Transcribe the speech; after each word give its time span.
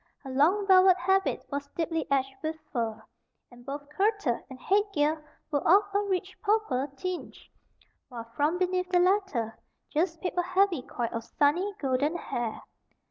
Her 0.23 0.31
long 0.31 0.65
velvet 0.65 0.97
habit 0.97 1.45
was 1.51 1.67
deeply 1.77 2.07
edged 2.09 2.33
with 2.41 2.55
fur, 2.73 3.03
and 3.51 3.63
both 3.63 3.87
kirtle 3.89 4.43
and 4.49 4.59
head 4.59 4.81
gear 4.95 5.23
were 5.51 5.61
of 5.61 5.83
a 5.93 5.99
rich 5.99 6.35
purple 6.41 6.87
tinge, 6.97 7.51
while 8.09 8.25
from 8.35 8.57
beneath 8.57 8.89
the 8.89 8.97
latter 8.97 9.59
just 9.93 10.19
peeped 10.19 10.39
a 10.39 10.41
heavy 10.41 10.81
coil 10.81 11.09
of 11.11 11.23
sunny, 11.23 11.75
golden 11.79 12.15
hair. 12.17 12.63